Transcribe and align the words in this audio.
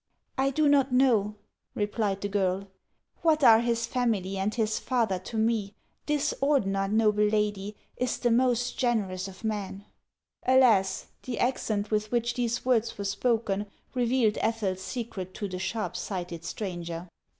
"I 0.45 0.49
do 0.49 0.67
not 0.67 0.91
know," 0.91 1.35
replied 1.75 2.21
the 2.21 2.27
girl." 2.27 2.67
What 3.21 3.43
are 3.43 3.59
his 3.59 3.85
family 3.85 4.35
and 4.35 4.51
his 4.51 4.79
father 4.79 5.19
to 5.19 5.37
rne? 5.37 5.75
This 6.07 6.33
Ordener, 6.41 6.91
noble 6.91 7.25
lady, 7.27 7.75
is 7.97 8.17
the 8.17 8.31
most 8.31 8.79
generous 8.79 9.27
of 9.27 9.43
men." 9.43 9.85
374 10.43 10.47
HANS 10.47 10.47
OF 10.47 10.49
ICELAND. 10.49 10.63
Alas! 10.63 11.07
the 11.21 11.39
accent 11.39 11.91
with 11.91 12.11
which 12.11 12.33
these 12.33 12.65
words 12.65 12.97
were 12.97 13.03
spoken 13.05 13.67
revealed 13.93 14.39
Ethel's 14.41 14.81
secret 14.81 15.35
to 15.35 15.47
the 15.47 15.59
sharp 15.59 15.95
sighted 15.95 16.43
stranger. 16.45 17.07